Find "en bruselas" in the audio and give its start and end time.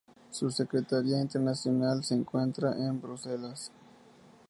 2.75-3.71